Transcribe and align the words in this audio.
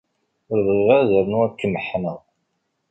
Ur 0.51 0.59
bɣiɣ 0.65 0.87
ara 0.97 1.05
ad 1.19 1.23
rnuɣ 1.25 1.41
ad 1.45 1.53
k-meḥḥneɣ. 1.59 2.19